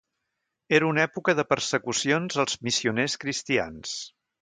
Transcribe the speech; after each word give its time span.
Era 0.77 0.87
una 0.91 1.03
època 1.09 1.35
de 1.41 1.45
persecucions 1.53 2.41
als 2.47 2.59
missioners 2.69 3.21
cristians. 3.27 3.99